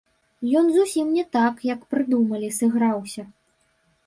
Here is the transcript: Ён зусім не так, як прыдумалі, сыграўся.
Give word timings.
Ён 0.61 0.71
зусім 0.77 1.11
не 1.17 1.25
так, 1.37 1.55
як 1.73 1.83
прыдумалі, 1.93 2.51
сыграўся. 2.59 3.23